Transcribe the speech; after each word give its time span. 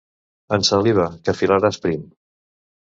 Ensaliva, 0.57 1.05
que 1.29 1.37
filaràs 1.43 1.81
prim. 1.87 2.05